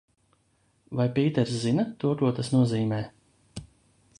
[1.01, 3.03] Vai Pīters zina to, ko tas nozīmē?